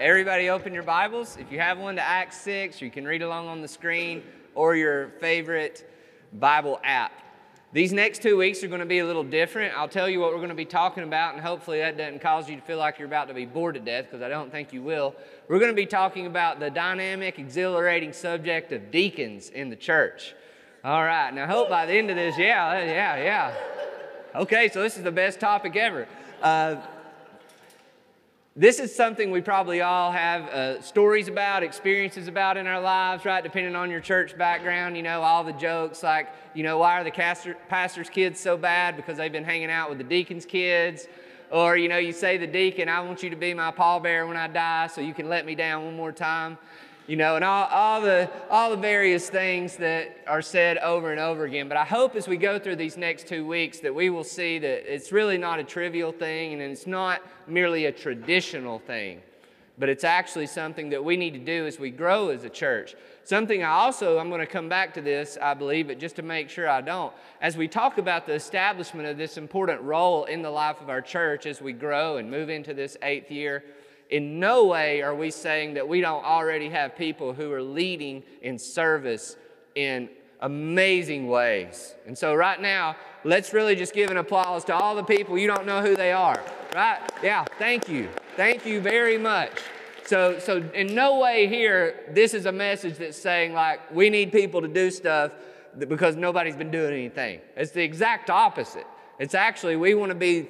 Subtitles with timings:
[0.00, 1.36] Everybody open your Bibles.
[1.40, 4.22] If you have one to Acts 6, you can read along on the screen
[4.54, 5.90] or your favorite
[6.34, 7.10] Bible app.
[7.72, 9.76] These next two weeks are going to be a little different.
[9.76, 12.48] I'll tell you what we're going to be talking about, and hopefully that doesn't cause
[12.48, 14.72] you to feel like you're about to be bored to death, because I don't think
[14.72, 15.16] you will.
[15.48, 20.32] We're going to be talking about the dynamic, exhilarating subject of deacons in the church.
[20.84, 23.54] All right, now I hope by the end of this, yeah, yeah, yeah.
[24.36, 26.06] Okay, so this is the best topic ever.
[26.40, 26.76] Uh,
[28.58, 33.24] this is something we probably all have uh, stories about, experiences about in our lives,
[33.24, 33.44] right?
[33.44, 37.04] Depending on your church background, you know, all the jokes like, you know, why are
[37.04, 38.96] the pastor, pastor's kids so bad?
[38.96, 41.06] Because they've been hanging out with the deacon's kids.
[41.52, 44.36] Or, you know, you say the deacon, I want you to be my pallbearer when
[44.36, 46.58] I die so you can let me down one more time
[47.08, 51.18] you know, and all, all, the, all the various things that are said over and
[51.18, 51.66] over again.
[51.66, 54.58] But I hope as we go through these next two weeks that we will see
[54.58, 59.22] that it's really not a trivial thing and it's not merely a traditional thing,
[59.78, 62.94] but it's actually something that we need to do as we grow as a church.
[63.24, 66.22] Something I also, I'm going to come back to this, I believe, but just to
[66.22, 67.14] make sure I don't.
[67.40, 71.00] As we talk about the establishment of this important role in the life of our
[71.00, 73.64] church as we grow and move into this eighth year,
[74.10, 78.22] in no way are we saying that we don't already have people who are leading
[78.42, 79.36] in service
[79.74, 80.08] in
[80.40, 81.94] amazing ways.
[82.06, 85.36] And so, right now, let's really just give an applause to all the people.
[85.36, 86.42] You don't know who they are,
[86.74, 87.00] right?
[87.22, 88.08] Yeah, thank you.
[88.36, 89.52] Thank you very much.
[90.06, 94.32] So, so in no way here, this is a message that's saying, like, we need
[94.32, 95.32] people to do stuff
[95.76, 97.40] because nobody's been doing anything.
[97.56, 98.86] It's the exact opposite.
[99.18, 100.48] It's actually, we want to be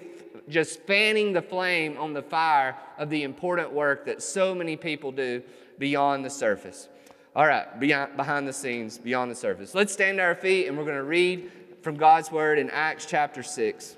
[0.48, 5.12] just fanning the flame on the fire of the important work that so many people
[5.12, 5.42] do
[5.78, 6.88] beyond the surface.
[7.36, 9.74] All right, beyond, behind the scenes, beyond the surface.
[9.74, 13.06] Let's stand to our feet and we're going to read from God's Word in Acts
[13.06, 13.96] chapter 6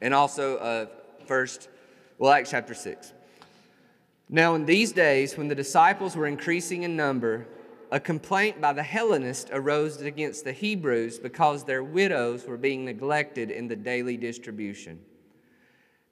[0.00, 0.86] and also uh,
[1.26, 1.68] first,
[2.18, 3.12] well, Acts chapter 6.
[4.28, 7.46] Now, in these days, when the disciples were increasing in number,
[7.90, 13.50] a complaint by the Hellenists arose against the Hebrews because their widows were being neglected
[13.50, 15.00] in the daily distribution.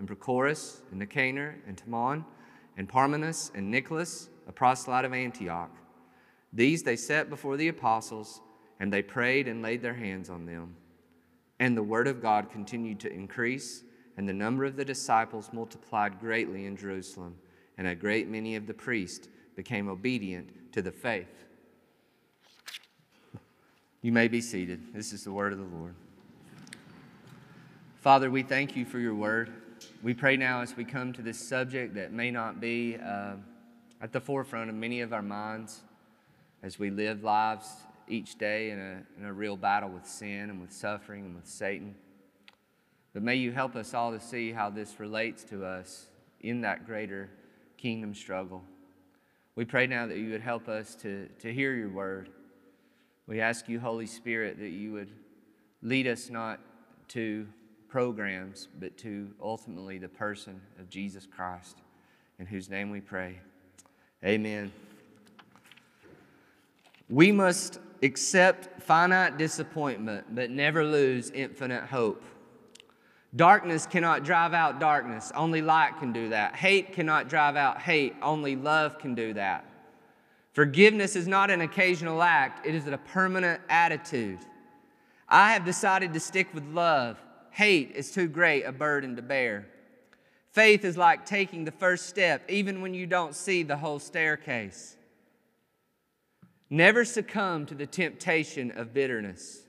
[0.00, 2.24] and Prochorus, and Nicanor, and Timon,
[2.76, 5.70] and Parmenas, and Nicholas, a proselyte of Antioch.
[6.52, 8.40] These they set before the apostles,
[8.80, 10.74] and they prayed and laid their hands on them.
[11.60, 13.84] And the word of God continued to increase,
[14.16, 17.36] and the number of the disciples multiplied greatly in Jerusalem,
[17.76, 21.44] and a great many of the priests became obedient to the faith.
[24.00, 24.94] You may be seated.
[24.94, 25.94] This is the word of the Lord.
[28.00, 29.52] Father, we thank you for your word.
[30.02, 33.34] We pray now as we come to this subject that may not be uh,
[34.00, 35.80] at the forefront of many of our minds
[36.62, 37.68] as we live lives
[38.08, 41.46] each day in a, in a real battle with sin and with suffering and with
[41.46, 41.94] Satan.
[43.12, 46.06] But may you help us all to see how this relates to us
[46.40, 47.30] in that greater
[47.76, 48.62] kingdom struggle.
[49.56, 52.30] We pray now that you would help us to, to hear your word.
[53.26, 55.10] We ask you, Holy Spirit, that you would
[55.82, 56.60] lead us not
[57.08, 57.46] to
[57.90, 61.78] programs, but to ultimately the person of Jesus Christ,
[62.38, 63.38] in whose name we pray.
[64.24, 64.72] Amen.
[67.08, 72.22] We must accept finite disappointment, but never lose infinite hope.
[73.34, 76.56] Darkness cannot drive out darkness, only light can do that.
[76.56, 79.64] Hate cannot drive out hate, only love can do that.
[80.52, 84.38] Forgiveness is not an occasional act, it is a permanent attitude.
[85.28, 89.66] I have decided to stick with love hate is too great a burden to bear.
[90.52, 94.96] Faith is like taking the first step, even when you don't see the whole staircase.
[96.68, 99.62] Never succumb to the temptation of bitterness.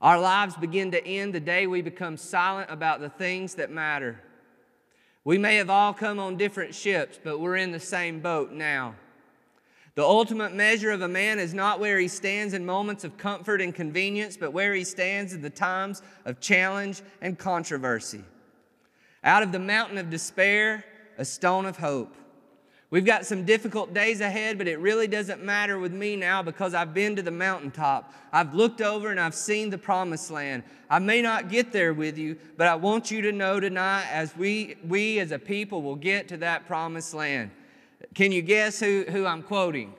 [0.00, 4.20] Our lives begin to end the day we become silent about the things that matter.
[5.24, 8.94] We may have all come on different ships, but we're in the same boat now.
[9.96, 13.62] The ultimate measure of a man is not where he stands in moments of comfort
[13.62, 18.22] and convenience, but where he stands in the times of challenge and controversy.
[19.24, 20.84] Out of the mountain of despair,
[21.16, 22.14] a stone of hope.
[22.90, 26.74] We've got some difficult days ahead, but it really doesn't matter with me now because
[26.74, 28.12] I've been to the mountaintop.
[28.34, 30.62] I've looked over and I've seen the promised land.
[30.90, 34.36] I may not get there with you, but I want you to know tonight as
[34.36, 37.50] we, we as a people will get to that promised land
[38.14, 39.94] Can you guess who, who I'm quoting?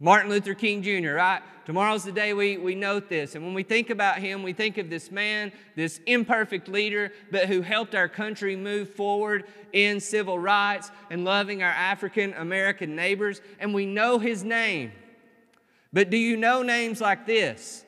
[0.00, 1.42] Martin Luther King Jr., right?
[1.64, 3.34] Tomorrow's the day we, we note this.
[3.34, 7.46] And when we think about him, we think of this man, this imperfect leader, but
[7.46, 13.42] who helped our country move forward in civil rights and loving our African American neighbors.
[13.58, 14.92] And we know his name.
[15.92, 17.84] But do you know names like this?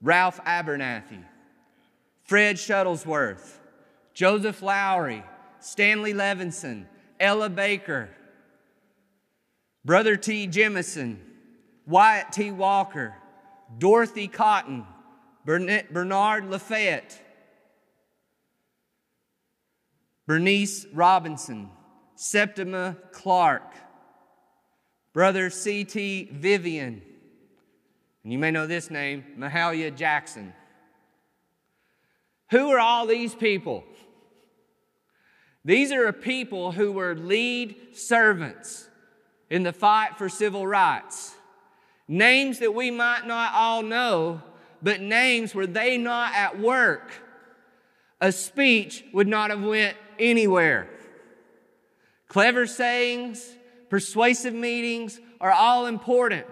[0.00, 1.24] Ralph Abernathy,
[2.22, 3.58] Fred Shuttlesworth,
[4.14, 5.24] Joseph Lowery,
[5.58, 6.86] Stanley Levinson,
[7.20, 8.10] Ella Baker,
[9.84, 10.46] Brother T.
[10.46, 11.18] Jemison,
[11.86, 12.50] Wyatt T.
[12.50, 13.14] Walker,
[13.78, 14.86] Dorothy Cotton,
[15.44, 17.22] Bernard Lafayette,
[20.26, 21.70] Bernice Robinson,
[22.14, 23.74] Septima Clark,
[25.14, 26.28] Brother C.T.
[26.32, 27.02] Vivian,
[28.22, 30.52] and you may know this name, Mahalia Jackson.
[32.50, 33.84] Who are all these people?
[35.64, 38.88] These are people who were lead servants
[39.50, 41.34] in the fight for civil rights.
[42.06, 44.42] Names that we might not all know,
[44.82, 47.12] but names were they not at work,
[48.20, 50.88] a speech would not have went anywhere.
[52.28, 53.54] Clever sayings,
[53.88, 56.46] persuasive meetings are all important.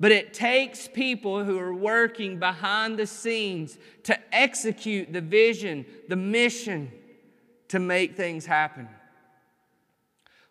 [0.00, 6.16] But it takes people who are working behind the scenes to execute the vision, the
[6.16, 6.90] mission,
[7.72, 8.86] to make things happen.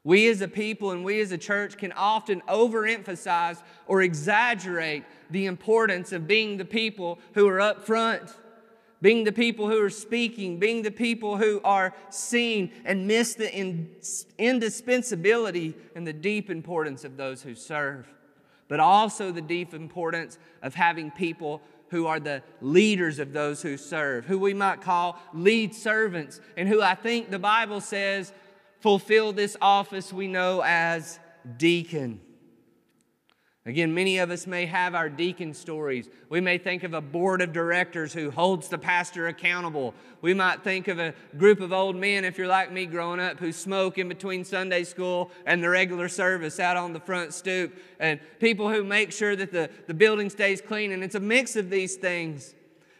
[0.04, 5.46] We as a people and we as a church can often overemphasize or exaggerate the
[5.46, 8.24] importance of being the people who are up front,
[9.04, 13.56] being the people who are speaking, being the people who are seen, and miss the
[14.40, 18.12] indispensability and the deep importance of those who serve.
[18.68, 21.62] But also the deep importance of having people
[21.92, 26.68] who are the leaders of those who serve, who we might call lead servants, and
[26.68, 28.34] who I think the Bible says
[28.80, 31.20] fulfill this office we know as
[31.58, 32.20] deacon.
[33.64, 36.10] Again, many of us may have our deacon stories.
[36.30, 39.94] We may think of a board of directors who holds the pastor accountable.
[40.22, 43.38] We might think of a group of old men, if you're like me growing up,
[43.38, 47.78] who smoke in between Sunday school and the regular service out on the front stoop,
[48.00, 50.92] and people who make sure that the, the building stays clean.
[50.92, 52.56] And it's a mix of these things.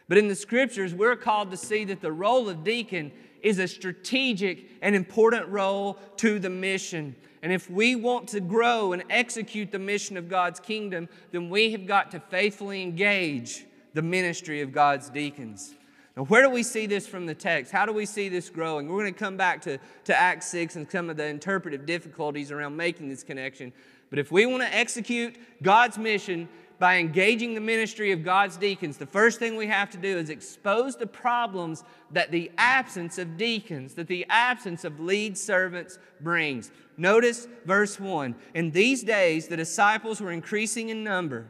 [0.08, 3.10] But in the scriptures, we're called to see that the role of deacon
[3.42, 7.14] is a strategic and important role to the mission.
[7.42, 11.72] And if we want to grow and execute the mission of God's kingdom, then we
[11.72, 15.74] have got to faithfully engage the ministry of God's deacons.
[16.16, 17.72] Now, where do we see this from the text?
[17.72, 18.86] How do we see this growing?
[18.86, 22.50] We're going to come back to, to Acts 6 and some of the interpretive difficulties
[22.52, 23.72] around making this connection.
[24.10, 26.48] But if we want to execute God's mission,
[26.82, 30.30] by engaging the ministry of God's deacons, the first thing we have to do is
[30.30, 36.72] expose the problems that the absence of deacons, that the absence of lead servants brings.
[36.96, 38.34] Notice verse 1.
[38.54, 41.46] In these days, the disciples were increasing in number.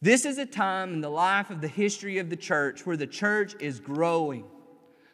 [0.00, 3.06] This is a time in the life of the history of the church where the
[3.06, 4.44] church is growing.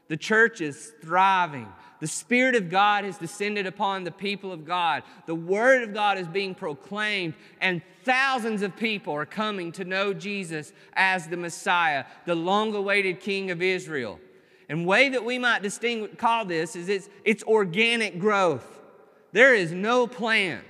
[0.06, 1.66] The church is thriving.
[2.00, 5.02] The Spirit of God has descended upon the people of God.
[5.26, 10.14] The Word of God is being proclaimed, and thousands of people are coming to know
[10.14, 14.20] Jesus as the Messiah, the long awaited King of Israel.
[14.68, 18.80] And way that we might distinguish, call this is it's, it's organic growth.
[19.32, 20.62] There is no plan.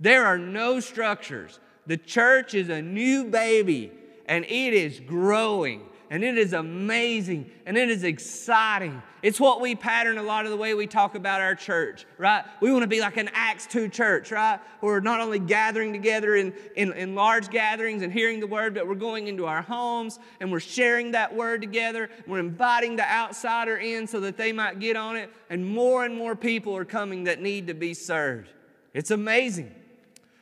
[0.00, 1.58] There are no structures.
[1.86, 3.92] The church is a new baby
[4.26, 9.02] and it is growing and it is amazing and it is exciting.
[9.22, 12.44] It's what we pattern a lot of the way we talk about our church, right?
[12.60, 14.60] We want to be like an Acts 2 church, right?
[14.80, 18.86] We're not only gathering together in, in, in large gatherings and hearing the word, but
[18.86, 22.08] we're going into our homes and we're sharing that word together.
[22.26, 26.16] We're inviting the outsider in so that they might get on it, and more and
[26.16, 28.48] more people are coming that need to be served.
[28.94, 29.74] It's amazing.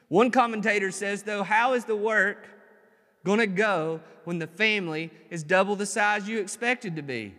[0.09, 2.47] One commentator says, though, how is the work
[3.27, 7.35] going to go when the family is double the size you expected to be?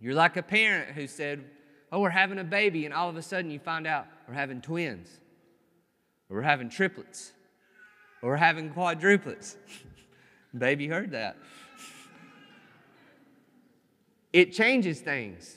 [0.00, 1.44] You're like a parent who said,
[1.92, 4.60] Oh, we're having a baby, and all of a sudden you find out we're having
[4.60, 5.08] twins,
[6.28, 7.32] or we're having triplets,
[8.22, 9.56] or we're having quadruplets.
[10.58, 11.36] baby heard that.
[14.32, 15.56] it changes things.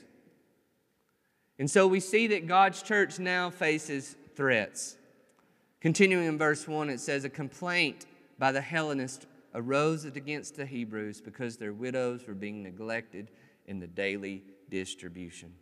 [1.58, 4.98] And so we see that God's church now faces threats.
[5.80, 8.06] Continuing in verse 1, it says, A complaint
[8.42, 13.30] by the Hellenists arose against the Hebrews because their widows were being neglected
[13.68, 15.54] in the daily distribution.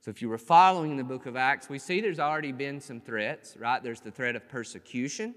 [0.00, 3.00] So, if you were following the book of Acts, we see there's already been some
[3.00, 3.80] threats, right?
[3.80, 5.32] There's the threat of persecution,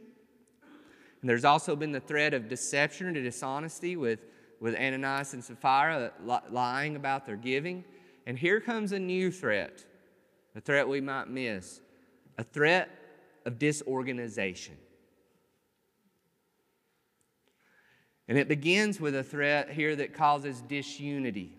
[1.21, 4.21] and there's also been the threat of deception or dishonesty with,
[4.59, 6.11] with Ananias and Sapphira
[6.49, 7.83] lying about their giving.
[8.25, 9.85] And here comes a new threat
[10.55, 11.79] a threat we might miss,
[12.39, 12.89] a threat
[13.45, 14.77] of disorganization.
[18.31, 21.51] And it begins with a threat here that causes disunity.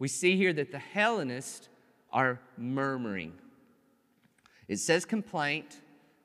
[0.00, 1.68] We see here that the Hellenists
[2.12, 3.34] are murmuring.
[4.66, 5.76] It says complaint.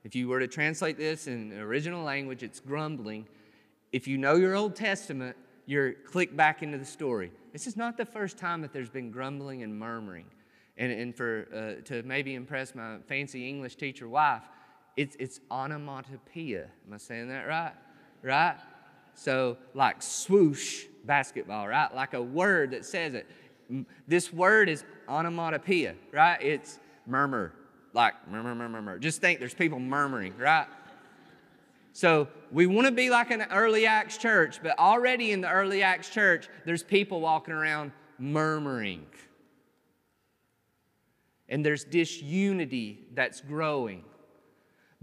[0.03, 3.27] If you were to translate this in original language, it's grumbling.
[3.91, 5.37] If you know your Old Testament,
[5.67, 7.31] you're click back into the story.
[7.53, 10.25] This is not the first time that there's been grumbling and murmuring.
[10.77, 14.45] And, and for, uh, to maybe impress my fancy English teacher wife,
[14.97, 16.71] it's, it's onomatopoeia.
[16.87, 17.73] Am I saying that right?
[18.23, 18.57] Right?
[19.15, 21.93] So, like swoosh basketball, right?
[21.95, 23.25] Like a word that says it.
[24.07, 26.41] This word is onomatopoeia, right?
[26.41, 27.53] It's murmur,
[27.93, 28.99] like murmur, murmur, murmur.
[28.99, 30.67] Just think there's people murmuring, right?
[31.93, 35.81] So we want to be like an early Acts church, but already in the early
[35.81, 39.05] Acts church, there's people walking around murmuring.
[41.47, 44.03] And there's disunity that's growing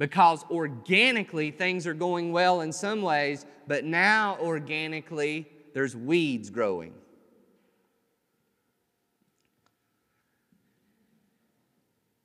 [0.02, 6.92] because organically things are going well in some ways, but now organically there's weeds growing.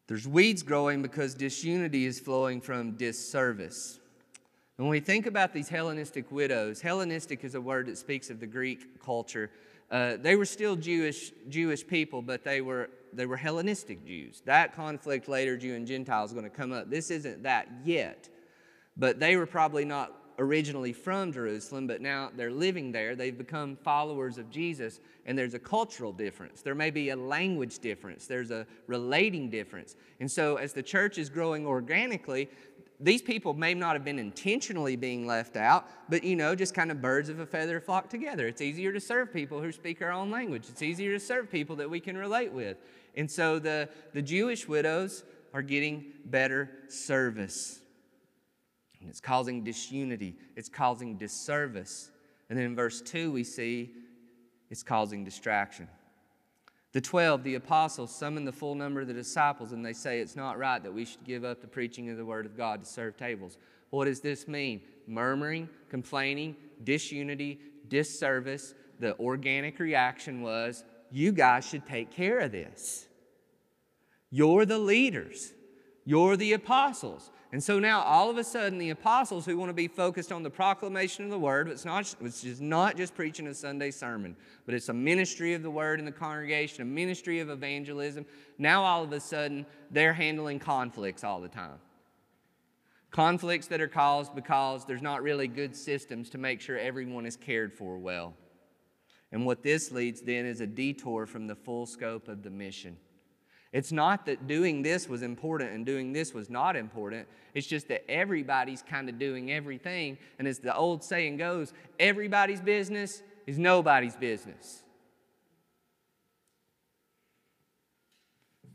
[0.08, 4.00] There's weeds growing because disunity is flowing from disservice.
[4.78, 8.48] When we think about these Hellenistic widows, Hellenistic is a word that speaks of the
[8.48, 9.52] Greek culture.
[9.92, 14.42] Uh, they were still Jewish, Jewish people, but they were, they were Hellenistic Jews.
[14.46, 16.90] That conflict later, Jew and Gentile, is going to come up.
[16.90, 18.30] This isn't that yet.
[18.96, 23.16] But they were probably not originally from Jerusalem, but now they're living there.
[23.16, 26.62] They've become followers of Jesus, and there's a cultural difference.
[26.62, 29.96] There may be a language difference, there's a relating difference.
[30.20, 32.50] And so, as the church is growing organically,
[33.00, 36.89] these people may not have been intentionally being left out, but you know, just kind
[36.89, 38.48] of birds of a feather flock together.
[38.48, 40.66] It's easier to serve people who speak our own language.
[40.70, 42.77] It's easier to serve people that we can relate with.
[43.16, 45.24] And so the, the Jewish widows
[45.54, 47.80] are getting better service.
[49.00, 52.10] And it's causing disunity, it's causing disservice.
[52.50, 53.92] And then in verse 2, we see
[54.70, 55.88] it's causing distraction.
[56.94, 60.36] The 12, the apostles, summon the full number of the disciples, and they say it's
[60.36, 62.89] not right that we should give up the preaching of the word of God to
[62.89, 63.58] serve tables.
[63.89, 64.82] What does this mean?
[65.06, 68.74] Murmuring, complaining, disunity, disservice.
[69.00, 73.08] The organic reaction was, you guys should take care of this.
[74.29, 75.53] You're the leaders,
[76.06, 77.32] you're the apostles.
[77.54, 80.44] And so now, all of a sudden, the apostles who want to be focused on
[80.44, 84.36] the proclamation of the word, it's not, it's just not just preaching a Sunday sermon,
[84.66, 88.25] but it's a ministry of the word in the congregation, a ministry of evangelism.
[88.58, 91.80] Now, all of a sudden, they're handling conflicts all the time.
[93.12, 97.38] Conflicts that are caused because there's not really good systems to make sure everyone is
[97.38, 98.34] cared for well.
[99.32, 102.98] And what this leads then is a detour from the full scope of the mission.
[103.74, 107.28] It's not that doing this was important and doing this was not important.
[107.54, 110.18] It's just that everybody's kind of doing everything.
[110.40, 114.84] And as the old saying goes, everybody's business is nobody's business.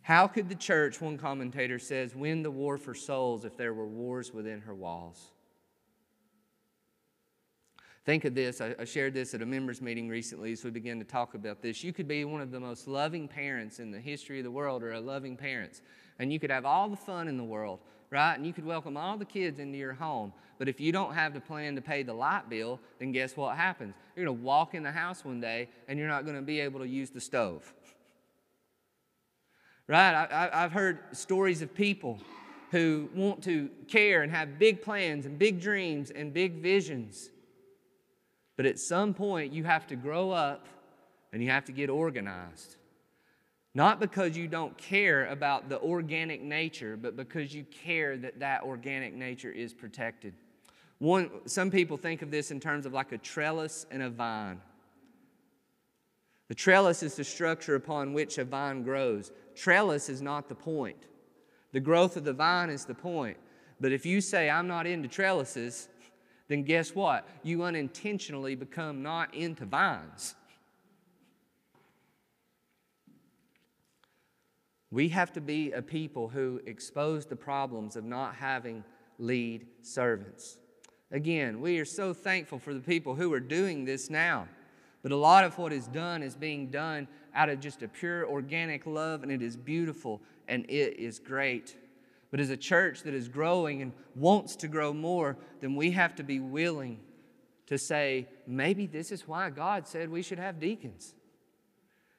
[0.03, 3.87] How could the church, one commentator says, win the war for souls if there were
[3.87, 5.32] wars within her walls?
[8.05, 8.61] Think of this.
[8.61, 11.63] I, I, shared this at a members' meeting recently as we began to talk about
[11.63, 11.85] this.
[11.85, 14.83] You could be one of the most loving parents in the history of the world,
[14.83, 15.83] or a loving parents,
[16.19, 17.79] and you could have all the fun in the world,
[18.11, 18.35] right?
[18.35, 20.33] And you could welcome all the kids into your home.
[20.59, 23.57] But if you don't have the plan to pay the light bill, then guess what
[23.57, 23.95] happens?
[24.17, 26.61] You're going to walk in the house one day and you're not going to be
[26.61, 27.73] able to use the stove.
[29.89, 30.15] Right?
[30.15, 32.21] I, I've heard stories of people
[32.71, 37.31] who want to care and have big plans and big dreams and big visions
[38.63, 40.69] but at some point, you have to grow up
[41.33, 42.77] and you have to get organized.
[43.75, 48.63] Not because you don't care about the organic nature, but because you care that that
[48.63, 50.33] organic nature is protected.
[51.01, 54.61] One, some people think of this in terms of like a trellis and a vine.
[56.47, 59.33] The trellis is the structure upon which a vine grows.
[59.57, 61.09] Trellis is not the point.
[61.73, 63.39] The growth of the vine is the point.
[63.81, 65.89] But if you say, I'm not into trellises,
[66.53, 67.27] then guess what?
[67.43, 70.35] You unintentionally become not into vines.
[74.91, 78.85] We have to be a people who expose the problems of not having
[79.19, 80.59] lead servants.
[81.11, 84.47] Again, we are so thankful for the people who are doing this now.
[85.03, 88.29] But a lot of what is done is being done out of just a pure
[88.29, 91.77] organic love, and it is beautiful and it is great.
[92.33, 96.17] But as a church that is growing and wants to grow more, then we have
[96.17, 96.99] to be willing
[97.67, 101.15] to say, maybe this is why God said we should have deacons.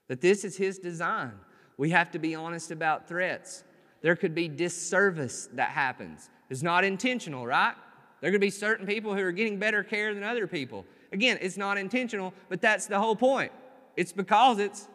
[0.07, 1.33] That this is His design.
[1.77, 3.63] We have to be honest about threats.
[4.01, 6.29] there could be disservice that happens.
[6.49, 7.73] It's not intentional, right?
[8.21, 10.85] There could be certain people who are getting better care than other people.
[11.11, 13.51] Again, it's not intentional, but that's the whole point.
[13.97, 14.87] It's because it's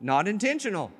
[0.00, 0.90] not intentional.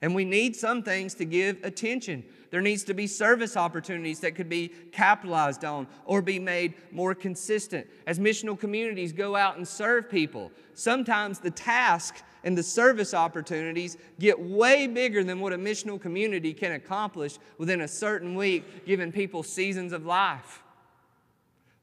[0.00, 2.24] And we need some things to give attention.
[2.50, 7.14] There needs to be service opportunities that could be capitalized on or be made more
[7.14, 7.86] consistent.
[8.06, 13.98] As missional communities go out and serve people, sometimes the task and the service opportunities
[14.18, 19.12] get way bigger than what a missional community can accomplish within a certain week, giving
[19.12, 20.62] people seasons of life.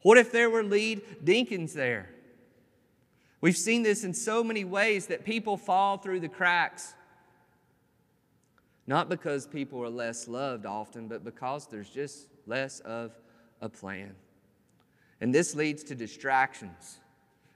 [0.02, 2.10] What if there were lead deacons there?
[3.42, 6.96] We've seen this in so many ways that people fall through the cracks.
[8.88, 13.12] Not because people are less loved often, but because there's just less of
[13.62, 14.16] a plan.
[15.22, 17.00] And this leads to distractions.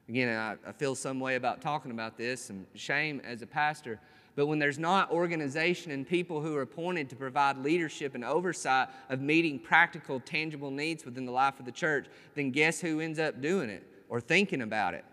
[0.08, 4.00] Again, I, I, feel some way about talking about this, and shame as a pastor.
[4.36, 8.88] But when there's not organization and people who are appointed to provide leadership and oversight
[9.10, 13.20] of meeting practical, tangible needs within the life of the church, then guess who ends
[13.20, 15.06] up doing it or thinking about it?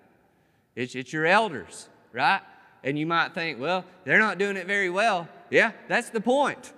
[0.76, 2.40] It's, it's your elders, right?
[2.84, 5.28] And you might think, well, they're not doing it very well.
[5.50, 6.72] Yeah, that's the point.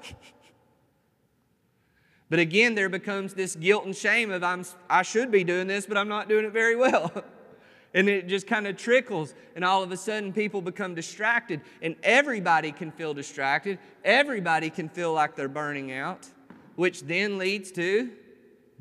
[2.28, 5.86] but again, there becomes this guilt and shame of I'm, I should be doing this,
[5.86, 7.24] but I'm not doing it very well.
[7.94, 11.96] and it just kind of trickles, and all of a sudden people become distracted, and
[12.02, 13.78] everybody can feel distracted.
[14.04, 16.28] Everybody can feel like they're burning out,
[16.76, 18.10] which then leads to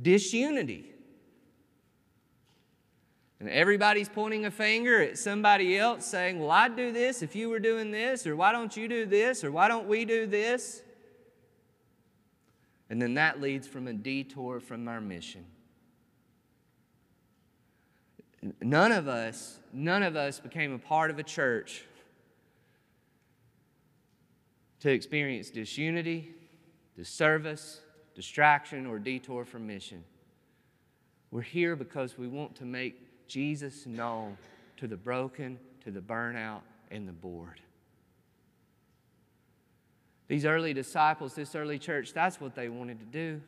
[0.02, 0.92] disunity.
[3.40, 7.50] And everybody's pointing a finger at somebody else saying, Well, I'd do this if you
[7.50, 10.82] were doing this, or why don't you do this, or why don't we do this?
[12.90, 15.46] And then that leads from a detour from our mission.
[18.62, 21.84] None of us, none of us became a part of a church
[24.80, 26.34] to experience disunity,
[26.96, 27.82] disservice,
[28.16, 30.04] distraction, or detour from mission.
[31.30, 34.38] We're here because we want to make Jesus known
[34.78, 36.62] to the broken, to the burnout,
[36.92, 37.62] and the bored.
[40.28, 43.42] These early disciples, this early church, that's what they wanted to do.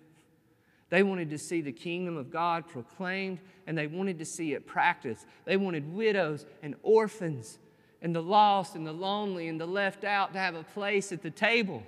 [0.89, 4.65] They wanted to see the kingdom of God proclaimed and they wanted to see it
[4.65, 5.25] practiced.
[5.45, 7.59] They wanted widows and orphans
[8.01, 11.21] and the lost and the lonely and the left out to have a place at
[11.21, 11.83] the table.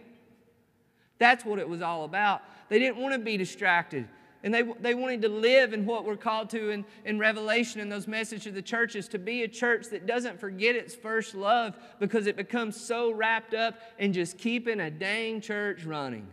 [1.17, 2.41] That's what it was all about.
[2.69, 4.07] They didn't want to be distracted.
[4.43, 7.91] And they, they wanted to live in what we're called to in, in Revelation and
[7.91, 11.77] those messages of the churches to be a church that doesn't forget its first love
[11.99, 16.27] because it becomes so wrapped up in just keeping a dang church running.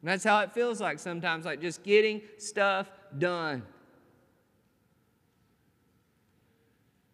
[0.00, 3.62] And that's how it feels like sometimes, like just getting stuff done.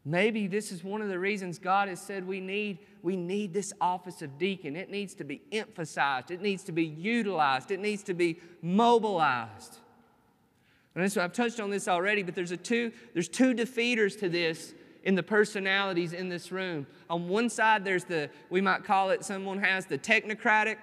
[0.05, 3.72] Maybe this is one of the reasons God has said we need, we need this
[3.81, 4.77] office of deacon.
[4.77, 9.79] It needs to be emphasized, it needs to be utilized, it needs to be mobilized.
[10.97, 14.29] And so I've touched on this already, but there's, a two, there's two defeaters to
[14.29, 16.87] this in the personalities in this room.
[17.11, 20.77] On one side, there's the, we might call it, someone has the technocratic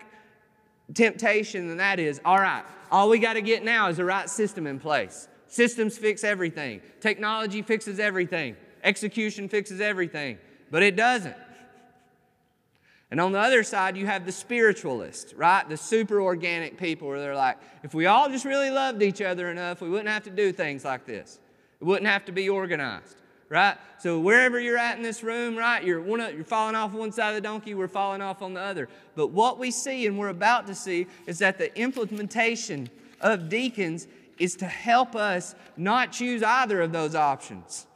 [0.93, 4.29] temptation, and that is, all right, all we got to get now is the right
[4.29, 5.27] system in place.
[5.47, 10.37] Systems fix everything, technology fixes everything, execution fixes everything,
[10.69, 11.35] but it doesn't.
[13.11, 15.67] And on the other side, you have the spiritualists, right?
[15.67, 19.51] The super organic people where they're like, if we all just really loved each other
[19.51, 21.39] enough, we wouldn't have to do things like this.
[21.81, 23.17] It wouldn't have to be organized,
[23.49, 23.75] right?
[23.99, 27.29] So wherever you're at in this room, right, you're, one you're falling off one side
[27.29, 28.87] of the donkey, we're falling off on the other.
[29.15, 34.07] But what we see and we're about to see is that the implementation of deacons
[34.39, 37.87] is to help us not choose either of those options.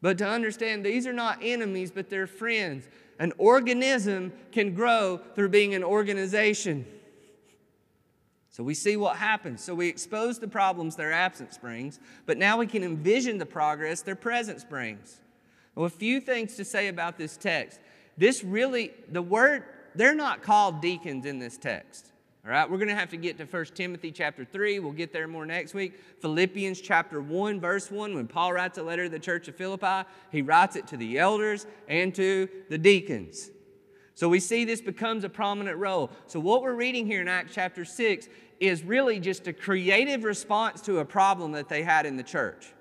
[0.00, 2.88] But to understand these are not enemies, but they're friends.
[3.18, 6.86] An organism can grow through being an organization.
[8.50, 9.62] So we see what happens.
[9.62, 14.02] So we expose the problems their absence brings, but now we can envision the progress
[14.02, 15.20] their presence brings.
[15.74, 17.80] Well, a few things to say about this text.
[18.16, 22.12] This really, the word, they're not called deacons in this text.
[22.46, 24.78] All right, we're going to have to get to 1 Timothy chapter 3.
[24.78, 25.98] We'll get there more next week.
[26.20, 30.06] Philippians chapter 1, verse 1, when Paul writes a letter to the church of Philippi,
[30.30, 33.50] he writes it to the elders and to the deacons.
[34.14, 36.10] So we see this becomes a prominent role.
[36.26, 38.28] So what we're reading here in Acts chapter 6
[38.60, 42.74] is really just a creative response to a problem that they had in the church.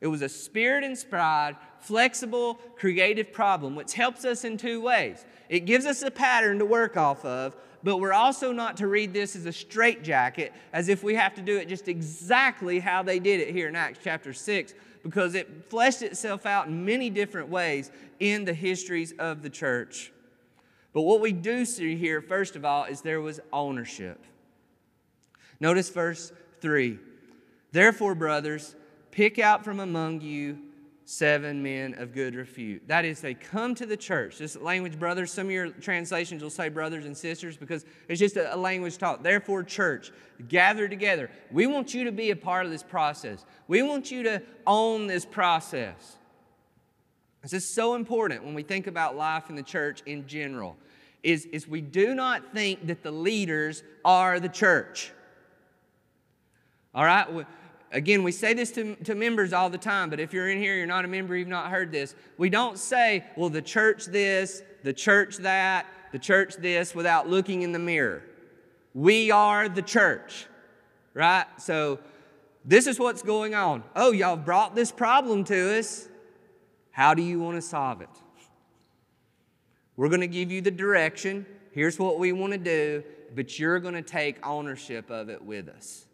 [0.00, 5.26] It was a spirit inspired, flexible, creative problem, which helps us in two ways.
[5.50, 9.12] It gives us a pattern to work off of, but we're also not to read
[9.12, 13.18] this as a straitjacket, as if we have to do it just exactly how they
[13.18, 17.50] did it here in Acts chapter 6, because it fleshed itself out in many different
[17.50, 20.10] ways in the histories of the church.
[20.94, 24.24] But what we do see here, first of all, is there was ownership.
[25.60, 26.98] Notice verse 3.
[27.70, 28.74] Therefore, brothers,
[29.10, 30.58] pick out from among you
[31.04, 32.82] seven men of good repute.
[32.88, 34.38] That is, they come to the church.
[34.38, 38.36] This language, brothers, some of your translations will say brothers and sisters because it's just
[38.36, 39.22] a, language taught.
[39.22, 40.12] Therefore, church,
[40.48, 41.30] gather together.
[41.50, 43.44] We want you to be a part of this process.
[43.68, 46.16] We want you to own this process.
[47.42, 50.76] This is so important when we think about life in the church in general.
[51.22, 55.12] Is, is we do not think that the leaders are the church.
[56.94, 57.26] All right?
[57.94, 60.76] Again, we say this to, to members all the time, but if you're in here,
[60.76, 62.16] you're not a member, you've not heard this.
[62.36, 67.62] We don't say, well, the church this, the church that, the church this, without looking
[67.62, 68.24] in the mirror.
[68.94, 70.46] We are the church,
[71.14, 71.46] right?
[71.58, 72.00] So,
[72.64, 73.84] this is what's going on.
[73.94, 76.08] Oh, y'all brought this problem to us.
[76.90, 78.08] How do you want to solve it?
[79.96, 81.46] We're going to give you the direction.
[81.70, 83.04] Here's what we want to do,
[83.36, 86.06] but you're going to take ownership of it with us.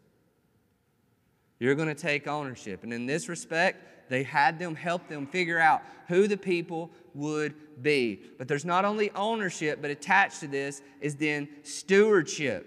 [1.60, 2.82] You're going to take ownership.
[2.82, 7.54] And in this respect, they had them help them figure out who the people would
[7.82, 8.20] be.
[8.38, 12.66] But there's not only ownership, but attached to this is then stewardship.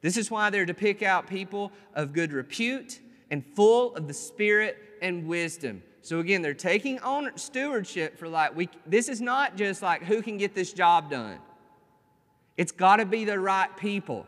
[0.00, 4.14] This is why they're to pick out people of good repute and full of the
[4.14, 5.82] Spirit and wisdom.
[6.02, 8.70] So again, they're taking owner, stewardship for like we.
[8.86, 11.38] This is not just like who can get this job done.
[12.56, 14.26] It's got to be the right people.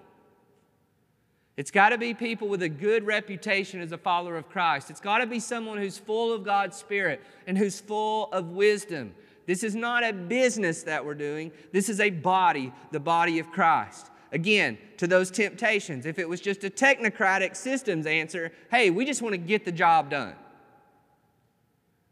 [1.56, 4.90] It's got to be people with a good reputation as a follower of Christ.
[4.90, 9.14] It's got to be someone who's full of God's Spirit and who's full of wisdom.
[9.46, 13.50] This is not a business that we're doing, this is a body, the body of
[13.50, 14.10] Christ.
[14.30, 19.20] Again, to those temptations, if it was just a technocratic systems answer, hey, we just
[19.20, 20.34] want to get the job done,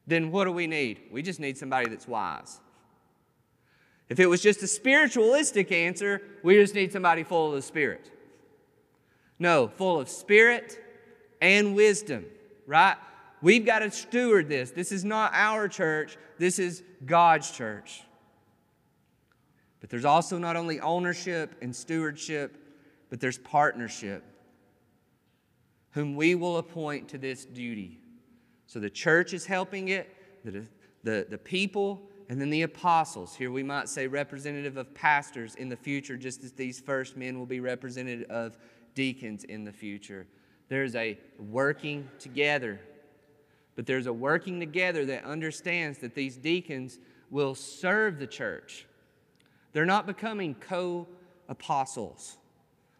[0.06, 1.00] then what do we need?
[1.10, 2.60] We just need somebody that's wise.
[4.10, 8.10] If it was just a spiritualistic answer, we just need somebody full of the Spirit.
[9.40, 10.78] No, full of spirit
[11.40, 12.26] and wisdom,
[12.66, 12.96] right?
[13.42, 14.70] We've got to steward this.
[14.70, 18.02] This is not our church, this is God's church.
[19.80, 22.58] But there's also not only ownership and stewardship,
[23.08, 24.22] but there's partnership,
[25.92, 27.98] whom we will appoint to this duty.
[28.66, 30.66] So the church is helping it, the,
[31.02, 33.34] the, the people, and then the apostles.
[33.34, 37.38] Here we might say representative of pastors in the future, just as these first men
[37.38, 38.58] will be representative of
[38.94, 40.26] deacons in the future.
[40.68, 42.80] There's a working together,
[43.74, 46.98] but there's a working together that understands that these deacons
[47.30, 48.86] will serve the church.
[49.72, 51.06] They're not becoming co
[51.48, 52.36] apostles,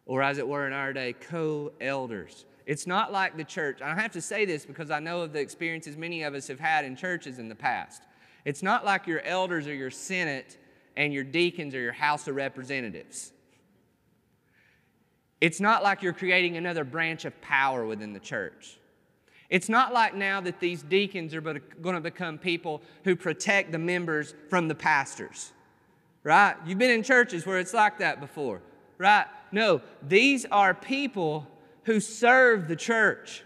[0.06, 2.44] or as it were in our day, co elders.
[2.66, 3.82] It's not like the church.
[3.82, 6.60] I have to say this because I know of the experiences many of us have
[6.60, 8.02] had in churches in the past.
[8.44, 10.58] It's not like your elders or your senate
[10.96, 13.32] and your deacons or your house of representatives.
[15.40, 18.78] It's not like you're creating another branch of power within the church.
[19.48, 23.78] It's not like now that these deacons are going to become people who protect the
[23.78, 25.52] members from the pastors,
[26.22, 26.54] right?
[26.64, 28.62] You've been in churches where it's like that before,
[28.98, 29.26] right?
[29.50, 31.48] No, these are people
[31.84, 33.42] who serve the church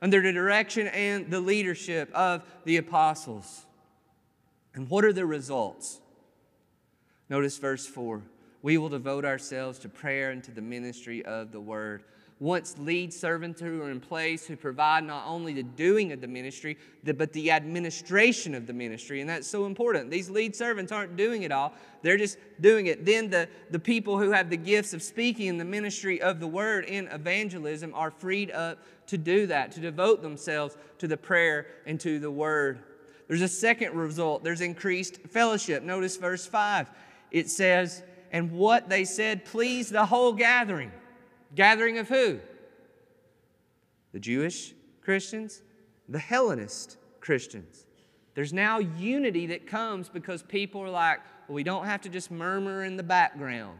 [0.00, 3.66] under the direction and the leadership of the apostles.
[4.74, 6.00] And what are the results?
[7.28, 8.22] Notice verse 4
[8.62, 12.04] we will devote ourselves to prayer and to the ministry of the word.
[12.40, 16.26] Once lead servants who are in place who provide not only the doing of the
[16.26, 19.20] ministry, but the administration of the ministry.
[19.20, 20.10] And that's so important.
[20.10, 23.04] These lead servants aren't doing it all, they're just doing it.
[23.04, 26.46] Then the, the people who have the gifts of speaking in the ministry of the
[26.46, 31.66] word in evangelism are freed up to do that, to devote themselves to the prayer
[31.84, 32.78] and to the word.
[33.28, 35.82] There's a second result there's increased fellowship.
[35.82, 36.90] Notice verse 5.
[37.30, 40.92] It says, and what they said pleased the whole gathering.
[41.54, 42.38] Gathering of who?
[44.12, 45.62] The Jewish Christians,
[46.08, 47.86] the Hellenist Christians.
[48.34, 52.30] There's now unity that comes because people are like, well, we don't have to just
[52.30, 53.78] murmur in the background.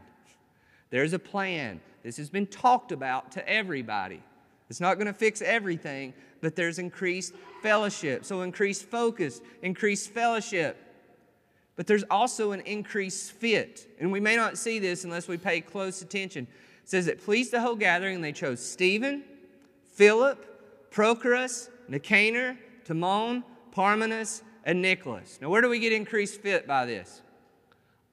[0.89, 1.79] There's a plan.
[2.03, 4.21] This has been talked about to everybody.
[4.69, 8.25] It's not going to fix everything, but there's increased fellowship.
[8.25, 10.77] So, increased focus, increased fellowship
[11.75, 13.87] but there's also an increased fit.
[13.99, 16.47] And we may not see this unless we pay close attention.
[16.83, 19.23] It says it pleased the whole gathering, and they chose Stephen,
[19.93, 25.39] Philip, Prochorus, Nicanor, Timon, Parmenas, and Nicholas.
[25.41, 27.21] Now, where do we get increased fit by this?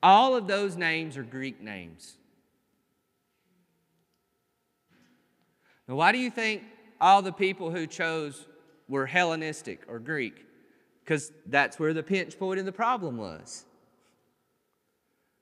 [0.02, 2.16] All of those names are Greek names.
[5.88, 6.62] Now, why do you think
[7.00, 8.46] all the people who chose
[8.88, 10.44] were Hellenistic or Greek?
[11.08, 13.64] Because that's where the pinch point in the problem was.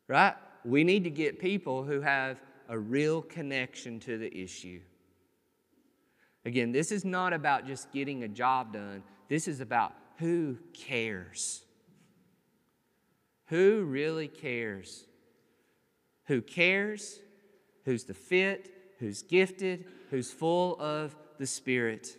[0.06, 0.34] Right?
[0.64, 4.80] we need to get people who have a real connection to the issue.
[6.44, 11.62] Again, this is not about just getting a job done, this is about who cares.
[13.46, 15.04] Who really cares?
[16.26, 17.20] Who cares?
[17.84, 18.72] Who's the fit?
[18.98, 19.84] Who's gifted?
[20.10, 22.16] Who's full of the Spirit?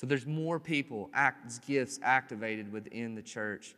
[0.00, 3.74] So there's more people, acts, gifts activated within the church.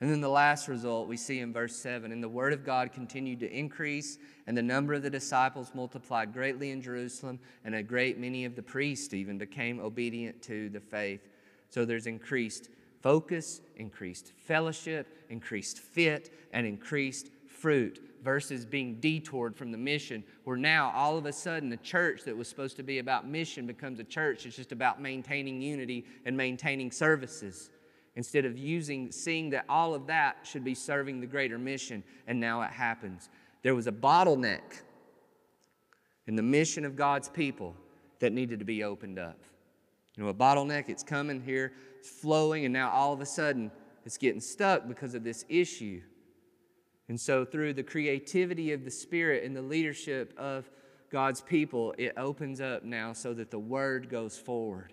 [0.00, 2.92] And then the last result we see in verse 7 and the word of God
[2.92, 7.84] continued to increase, and the number of the disciples multiplied greatly in Jerusalem, and a
[7.84, 11.28] great many of the priests even became obedient to the faith.
[11.68, 12.68] So there's increased
[13.00, 20.56] focus, increased fellowship, increased fit, and increased fruit versus being detoured from the mission, where
[20.56, 23.98] now all of a sudden the church that was supposed to be about mission becomes
[23.98, 27.70] a church that's just about maintaining unity and maintaining services
[28.16, 32.02] instead of using seeing that all of that should be serving the greater mission.
[32.26, 33.28] And now it happens.
[33.62, 34.82] There was a bottleneck
[36.26, 37.74] in the mission of god's people
[38.20, 39.38] that needed to be opened up.
[40.16, 43.70] You know a bottleneck it's coming here it's flowing and now all of a sudden
[44.04, 46.02] it's getting stuck because of this issue
[47.10, 50.70] and so through the creativity of the spirit and the leadership of
[51.10, 54.92] god's people it opens up now so that the word goes forward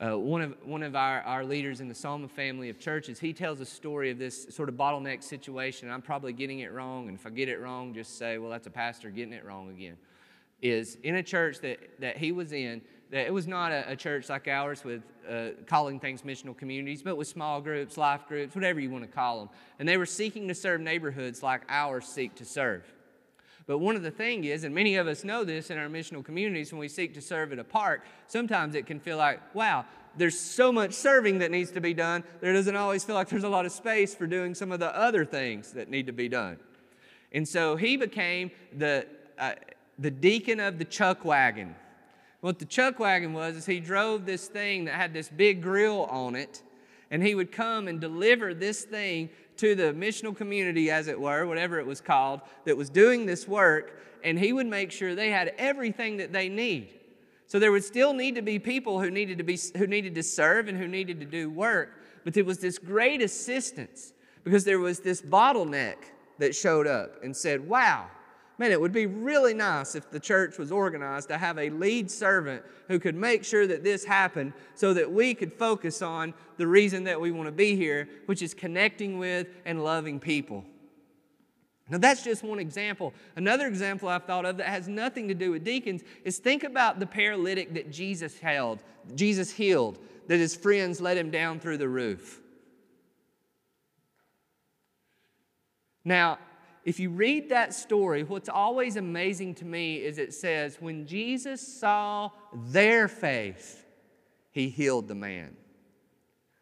[0.00, 3.32] uh, one of, one of our, our leaders in the Soma family of churches, he
[3.32, 5.90] tells a story of this sort of bottleneck situation.
[5.90, 8.68] I'm probably getting it wrong, and if I get it wrong, just say, well, that's
[8.68, 9.96] a pastor getting it wrong again.
[10.62, 14.28] Is in a church that, that he was in, it was not a, a church
[14.28, 18.80] like ours with uh, calling things missional communities, but with small groups, life groups, whatever
[18.80, 19.48] you want to call them.
[19.78, 22.84] And they were seeking to serve neighborhoods like ours seek to serve.
[23.66, 26.24] But one of the things is, and many of us know this in our missional
[26.24, 29.84] communities, when we seek to serve at a park, sometimes it can feel like, wow,
[30.16, 32.24] there's so much serving that needs to be done.
[32.40, 34.94] There doesn't always feel like there's a lot of space for doing some of the
[34.96, 36.58] other things that need to be done.
[37.32, 39.06] And so he became the,
[39.38, 39.52] uh,
[39.98, 41.74] the deacon of the chuck wagon.
[42.40, 46.04] What the chuck wagon was is he drove this thing that had this big grill
[46.04, 46.62] on it,
[47.10, 51.46] and he would come and deliver this thing to the missional community, as it were,
[51.46, 55.30] whatever it was called, that was doing this work, and he would make sure they
[55.30, 56.94] had everything that they need.
[57.48, 60.22] So there would still need to be people who needed to be who needed to
[60.22, 64.12] serve and who needed to do work, but there was this great assistance
[64.44, 65.96] because there was this bottleneck
[66.38, 68.10] that showed up and said, "Wow,
[68.58, 72.10] man, it would be really nice if the church was organized to have a lead
[72.10, 76.66] servant who could make sure that this happened so that we could focus on the
[76.66, 80.64] reason that we want to be here, which is connecting with and loving people.
[81.88, 83.14] Now, that's just one example.
[83.36, 86.98] Another example I've thought of that has nothing to do with deacons is think about
[86.98, 88.82] the paralytic that Jesus held,
[89.14, 92.42] Jesus healed, that his friends let him down through the roof.
[96.04, 96.38] Now,
[96.84, 101.60] if you read that story, what's always amazing to me is it says, when Jesus
[101.60, 103.84] saw their faith,
[104.50, 105.56] he healed the man.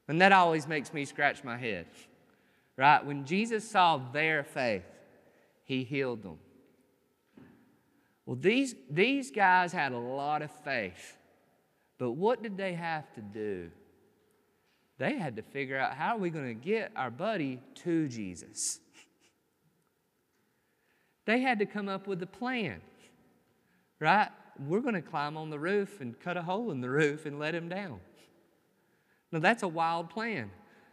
[0.09, 1.87] And that always makes me scratch my head,
[2.76, 3.05] right?
[3.05, 4.85] When Jesus saw their faith,
[5.64, 6.38] he healed them.
[8.24, 11.16] Well, these, these guys had a lot of faith,
[11.98, 13.70] but what did they have to do?
[14.98, 18.81] They had to figure out how are we going to get our buddy to Jesus?
[21.26, 22.80] They had to come up with a plan,
[24.00, 24.28] right?
[24.58, 27.38] We're going to climb on the roof and cut a hole in the roof and
[27.38, 28.00] let him down.
[29.32, 30.50] Now, that's a wild plan.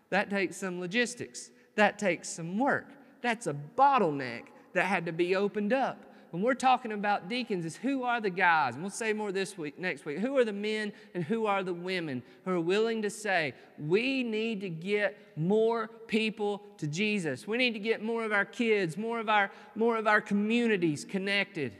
[0.09, 2.87] That takes some logistics, that takes some work.
[3.21, 4.43] That's a bottleneck
[4.73, 8.31] that had to be opened up when we're talking about deacons is who are the
[8.31, 8.73] guys?
[8.73, 10.17] And we'll say more this week next week.
[10.17, 14.23] Who are the men and who are the women who are willing to say we
[14.23, 17.45] need to get more people to jesus.
[17.45, 21.05] We need to get more of our kids more of our more of our communities
[21.05, 21.71] connected.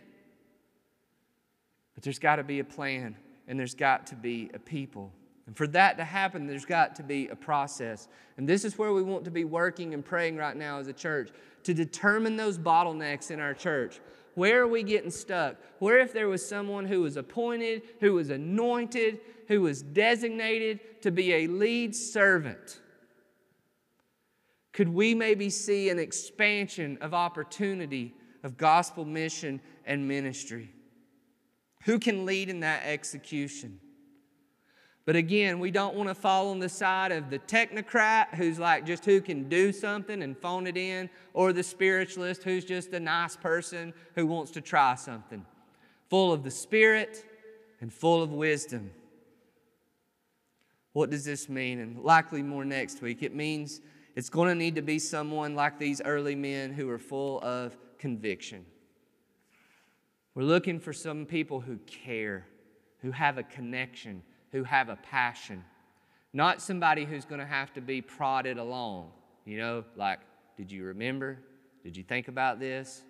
[1.96, 3.16] But there's got to be a plan
[3.48, 5.12] and there's got to be a people.
[5.48, 8.08] And for that to happen, there's got to be a process.
[8.38, 10.94] And this is where we want to be working and praying right now as a
[10.94, 11.32] church
[11.64, 14.00] to determine those bottlenecks in our church.
[14.36, 15.58] Where are we getting stuck?
[15.80, 21.12] Where if there was someone who was appointed, who was anointed, who was designated to
[21.12, 22.80] be a lead servant?
[24.72, 30.72] Could we maybe see an expansion of opportunity of gospel mission and ministry?
[31.86, 33.80] Who can lead in that execution?
[35.06, 38.86] But again, we don't want to fall on the side of the technocrat who's like
[38.86, 43.00] just who can do something and phone it in, or the spiritualist who's just a
[43.00, 45.46] nice person who wants to try something.
[46.10, 47.26] Full of the Spirit
[47.82, 48.92] and full of wisdom.
[50.94, 51.80] What does this mean?
[51.80, 53.24] And likely more next week.
[53.24, 53.82] It means
[54.16, 57.76] It's going to need to be someone like these early men who are full of
[57.98, 58.66] conviction.
[60.36, 62.46] We're looking for some people who care,
[63.00, 64.22] who have a connection,
[64.54, 65.66] who have a passion.
[66.32, 69.12] Not somebody who's going to have to be prodded along,
[69.46, 70.20] you know, like,
[70.56, 71.40] did you remember?
[71.84, 73.02] Did you think about this?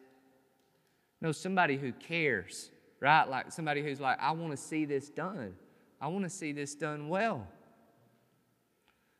[1.21, 3.25] No, somebody who cares, right?
[3.25, 5.53] Like somebody who's like, I want to see this done.
[6.01, 7.47] I want to see this done well.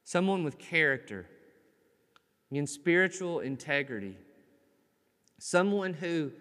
[0.03, 1.27] Someone with character,
[2.51, 4.15] in spiritual integrity.
[5.39, 6.31] Someone who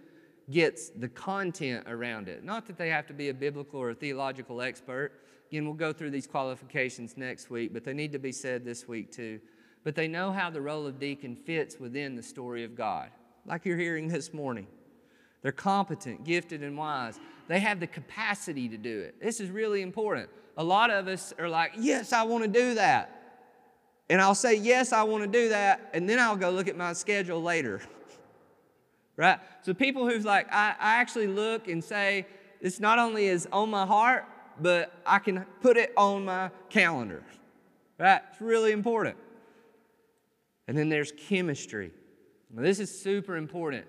[0.51, 2.45] gets the content around it.
[2.45, 5.13] Not that they have to be a biblical or a theological expert.
[5.53, 8.89] Again, we'll go through these qualifications next week, but they need to be said this
[8.89, 9.39] week too.
[9.85, 13.11] But they know how the role of deacon fits within the story of God,
[13.45, 14.67] like you're hearing this morning.
[15.43, 17.21] They're competent, gifted, and wise.
[17.49, 19.21] They have the capacity to do it.
[19.21, 20.31] This is really important.
[20.57, 23.45] A lot of us are like, Yes, I want to do that.
[24.09, 25.91] And I'll say, Yes, I want to do that.
[25.93, 27.83] And then I'll go look at my schedule later.
[29.19, 29.39] right?
[29.61, 32.27] So people who's like, I, I actually look and say,
[32.63, 34.25] This not only is on my heart,
[34.61, 37.23] but I can put it on my calendar.
[37.99, 39.17] It's really important.
[40.69, 41.93] And then there's chemistry.
[42.53, 43.87] Now, this is super important.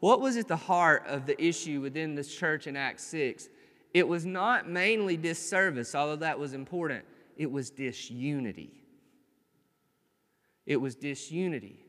[0.00, 3.48] What was at the heart of the issue within this church in Acts 6?
[3.94, 7.04] It was not mainly disservice, although that was important,
[7.36, 8.82] it was disunity.
[10.66, 11.84] It was disunity.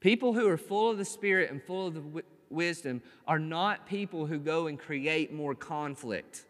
[0.00, 4.26] People who are full of the Spirit and full of the wisdom are not people
[4.26, 6.44] who go and create more conflict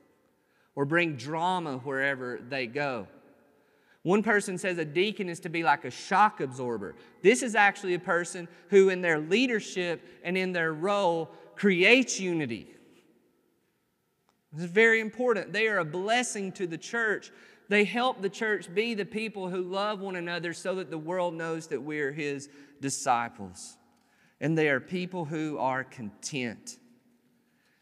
[0.75, 3.07] or bring drama wherever they go.
[4.03, 6.97] One person says a deacon is to be like a shock absorber.
[7.23, 12.75] This is actually a person who, in their leadership and in their role, creates unity.
[14.53, 15.53] This is very important.
[15.53, 17.31] They are a blessing to the church
[17.73, 21.33] they help the church be the people who love one another so that the world
[21.33, 22.51] knows that we are his
[22.83, 23.79] disciples.
[24.43, 26.77] And they are people who are content.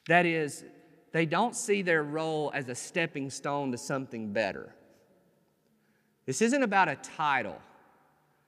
[0.07, 0.65] That is,
[1.13, 4.75] they don't see their role as a stepping stone to something better.
[6.27, 7.61] This isn't about a title.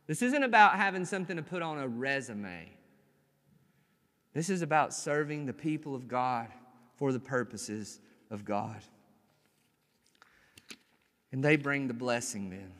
[0.06, 2.68] This isn't about having something to put on a resume.
[4.34, 6.48] This is about serving the people of God
[6.96, 8.80] for the purposes of God.
[11.32, 12.72] And they bring the blessing then.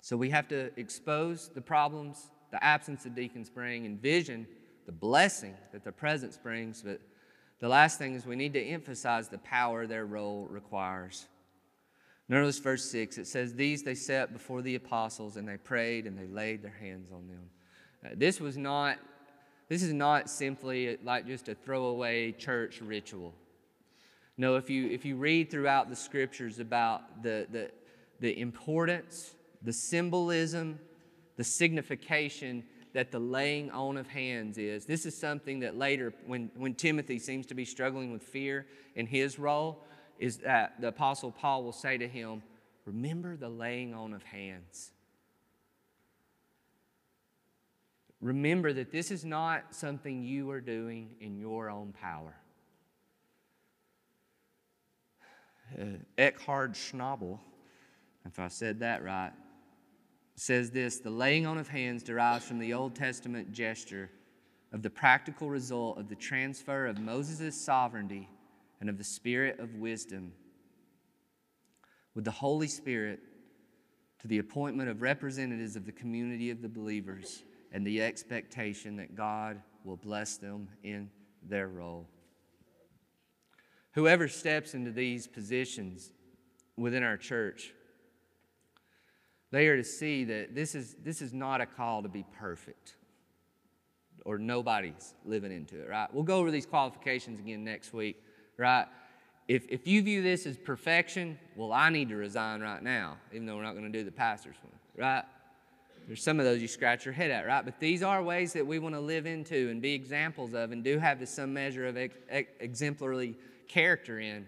[0.00, 4.46] So we have to expose the problems the absence of deacons bring and vision
[4.86, 6.82] the blessing that the presence brings.
[6.82, 7.00] But
[7.60, 11.26] the last thing is we need to emphasize the power their role requires.
[12.28, 13.18] Notice verse 6.
[13.18, 16.76] It says, These they set before the apostles, and they prayed and they laid their
[16.80, 17.50] hands on them.
[18.04, 18.98] Uh, this was not,
[19.68, 23.34] this is not simply like just a throwaway church ritual.
[24.38, 27.70] No, if you, if you read throughout the scriptures about the, the,
[28.20, 30.78] the importance, the symbolism,
[31.36, 36.50] the signification that the laying on of hands is, this is something that later, when,
[36.56, 39.84] when Timothy seems to be struggling with fear in his role,
[40.18, 42.42] is that the Apostle Paul will say to him,
[42.86, 44.90] Remember the laying on of hands.
[48.20, 52.34] Remember that this is not something you are doing in your own power.
[55.78, 55.84] uh,
[56.18, 57.38] Eckhard Schnabel,
[58.26, 59.32] if I said that right,
[60.40, 64.10] says this the laying on of hands derives from the Old Testament gesture
[64.72, 68.26] of the practical result of the transfer of Moses' sovereignty
[68.80, 70.32] and of the spirit of wisdom
[72.14, 73.20] with the Holy Spirit
[74.20, 79.14] to the appointment of representatives of the community of the believers and the expectation that
[79.14, 81.10] God will bless them in
[81.46, 82.08] their role.
[83.92, 86.12] Whoever steps into these positions
[86.78, 87.74] within our church,
[89.50, 92.94] they are to see that this is, this is not a call to be perfect
[94.24, 96.12] or nobody's living into it, right?
[96.12, 98.22] We'll go over these qualifications again next week,
[98.56, 98.86] right?
[99.48, 103.46] If, if you view this as perfection, well, I need to resign right now, even
[103.46, 105.24] though we're not going to do the pastor's one, right?
[106.06, 107.64] There's some of those you scratch your head at, right?
[107.64, 110.84] But these are ways that we want to live into and be examples of and
[110.84, 113.36] do have some measure of ex- ex- exemplary
[113.68, 114.46] character in.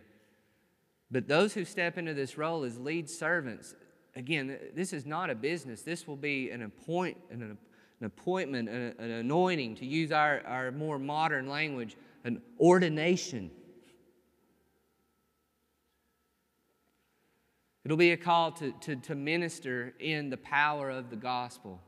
[1.11, 3.74] But those who step into this role as lead servants,
[4.17, 5.83] again, this is not a business.
[5.83, 7.43] This will be an, appoint, an,
[8.01, 13.51] an appointment, an, an anointing, to use our, our more modern language, an ordination.
[17.85, 21.81] It'll be a call to, to, to minister in the power of the gospel.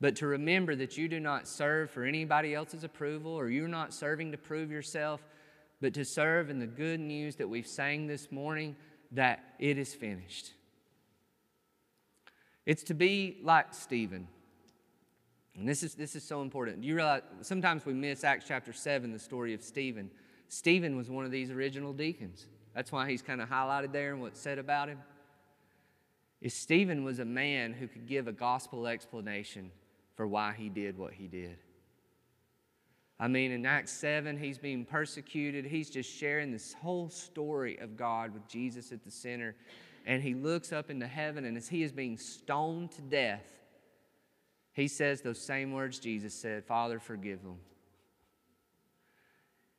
[0.00, 3.94] But to remember that you do not serve for anybody else's approval or you're not
[3.94, 5.22] serving to prove yourself,
[5.80, 8.76] but to serve in the good news that we've sang this morning
[9.12, 10.52] that it is finished.
[12.66, 14.28] It's to be like Stephen.
[15.56, 16.80] And this is, this is so important.
[16.80, 20.10] Do you realize sometimes we miss Acts chapter 7, the story of Stephen?
[20.48, 22.46] Stephen was one of these original deacons.
[22.74, 24.98] That's why he's kind of highlighted there and what's said about him.
[26.40, 29.70] Is Stephen was a man who could give a gospel explanation
[30.16, 31.56] for why he did what he did.
[33.18, 35.64] I mean, in Acts 7, he's being persecuted.
[35.64, 39.54] He's just sharing this whole story of God with Jesus at the center.
[40.04, 43.46] And he looks up into heaven, and as he is being stoned to death,
[44.72, 47.58] he says those same words Jesus said Father, forgive them.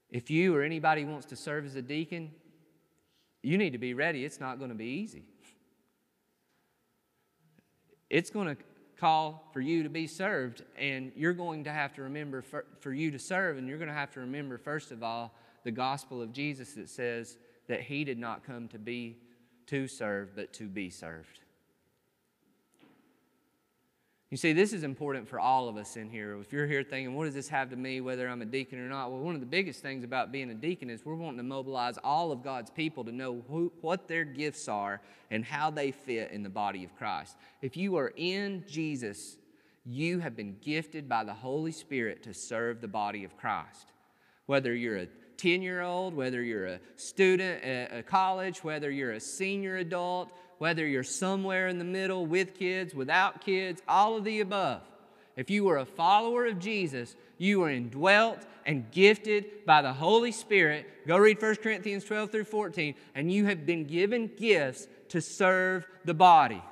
[0.09, 2.31] If you or anybody wants to serve as a deacon,
[3.43, 4.25] you need to be ready.
[4.25, 5.25] It's not going to be easy.
[8.09, 8.57] It's going to
[8.97, 12.93] call for you to be served, and you're going to have to remember for, for
[12.93, 16.21] you to serve, and you're going to have to remember, first of all, the gospel
[16.21, 19.17] of Jesus that says that he did not come to be
[19.67, 21.39] to serve, but to be served.
[24.31, 26.37] You see, this is important for all of us in here.
[26.41, 28.89] If you're here thinking, what does this have to me, whether I'm a deacon or
[28.89, 29.11] not?
[29.11, 31.97] Well, one of the biggest things about being a deacon is we're wanting to mobilize
[32.03, 34.99] all of God's people to know who, what their gifts are
[35.29, 37.37] and how they fit in the body of Christ.
[37.61, 39.37] If you are in Jesus,
[39.85, 43.93] you have been gifted by the Holy Spirit to serve the body of Christ.
[44.47, 45.07] Whether you're a
[45.37, 50.29] 10 year old, whether you're a student at a college, whether you're a senior adult,
[50.57, 54.81] whether you're somewhere in the middle with kids, without kids, all of the above.
[55.35, 60.31] If you are a follower of Jesus, you are indwelt and gifted by the Holy
[60.31, 60.85] Spirit.
[61.07, 65.85] Go read 1 Corinthians 12 through 14, and you have been given gifts to serve
[66.05, 66.63] the body.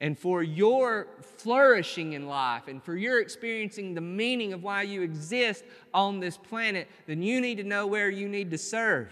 [0.00, 1.06] And for your
[1.38, 6.36] flourishing in life and for your experiencing the meaning of why you exist on this
[6.36, 9.08] planet, then you need to know where you need to serve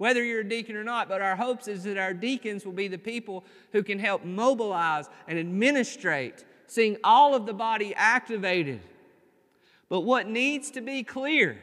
[0.00, 1.10] whether you're a deacon or not.
[1.10, 5.10] But our hopes is that our deacons will be the people who can help mobilize
[5.28, 8.80] and administrate, seeing all of the body activated.
[9.90, 11.58] But what needs to be clear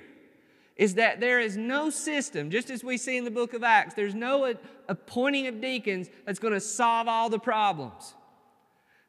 [0.76, 3.96] is that there is no system, just as we see in the book of Acts,
[3.96, 4.54] there's no
[4.88, 8.14] appointing of deacons that's going to solve all the problems.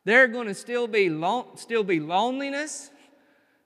[0.08, 1.10] There are going to still be,
[1.56, 2.90] still be loneliness.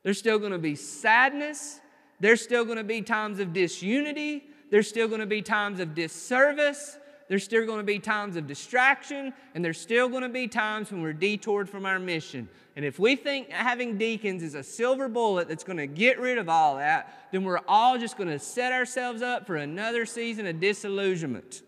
[0.02, 1.80] There's still going to be sadness.
[2.18, 4.42] There's still going to be times of disunity.
[4.68, 6.98] There's still going to be times of disservice.
[7.28, 9.32] There's still going to be times of distraction.
[9.54, 12.48] And there's still going to be times when we're detoured from our mission.
[12.74, 16.38] And if we think having deacons is a silver bullet that's going to get rid
[16.38, 20.48] of all that, then we're all just going to set ourselves up for another season
[20.48, 21.62] of disillusionment.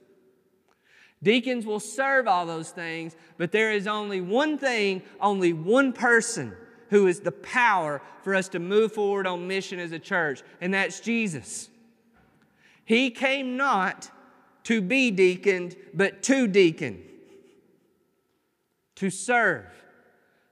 [1.24, 6.54] Deacons will serve all those things, but there is only one thing, only one person
[6.90, 10.74] who is the power for us to move forward on mission as a church, and
[10.74, 11.70] that's Jesus.
[12.84, 14.10] He came not
[14.64, 17.02] to be deaconed, but to deacon,
[18.96, 19.66] to serve.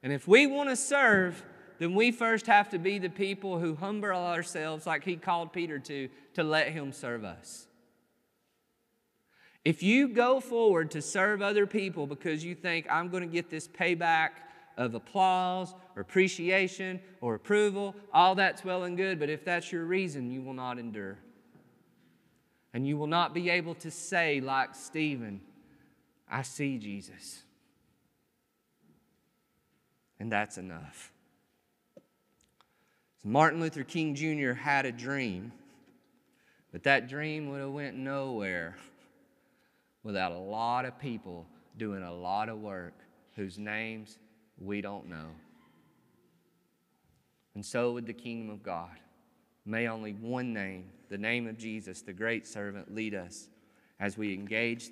[0.03, 1.45] And if we want to serve,
[1.79, 5.79] then we first have to be the people who humble ourselves, like he called Peter
[5.81, 7.67] to, to let him serve us.
[9.65, 13.49] If you go forward to serve other people because you think, I'm going to get
[13.49, 14.31] this payback
[14.77, 19.85] of applause or appreciation or approval, all that's well and good, but if that's your
[19.85, 21.19] reason, you will not endure.
[22.75, 25.41] And you will not be able to say, like Stephen,
[26.29, 27.43] I see Jesus.
[30.19, 31.13] And that's enough.
[33.23, 34.55] So Martin Luther King Jr.
[34.55, 35.53] had a dream,
[36.73, 38.77] but that dream would have went nowhere
[40.03, 41.47] without a lot of people
[41.79, 42.95] doing a lot of work
[43.37, 44.19] whose names
[44.59, 45.29] we don't know.
[47.55, 48.91] And so would the kingdom of God.
[49.65, 53.49] May only one name, the name of Jesus, the great servant, lead us
[54.01, 54.91] as we engage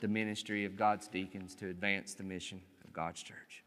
[0.00, 3.64] the ministry of God's deacons to advance the mission of God's church.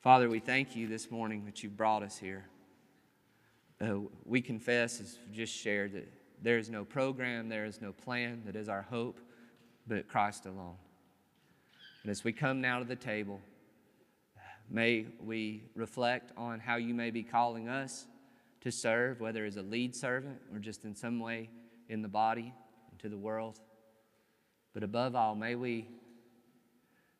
[0.00, 2.46] Father, we thank you this morning that you brought us here.
[3.80, 6.08] Uh, we confess, as just shared, that
[6.42, 9.20] there is no program, there is no plan that is our hope,
[9.88, 10.76] but Christ alone.
[12.02, 13.40] And as we come now to the table,
[14.70, 18.06] may we reflect on how you may be calling us
[18.60, 21.48] to serve, whether as a lead servant or just in some way
[21.88, 22.52] in the body
[22.90, 23.58] and to the world.
[24.74, 25.88] But above all, may we,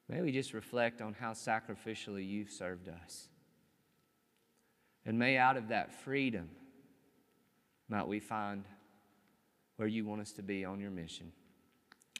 [0.09, 3.29] may we just reflect on how sacrificially you've served us.
[5.07, 6.51] And may out of that freedom,
[7.89, 8.65] might we find
[9.77, 11.33] where you want us to be on your mission.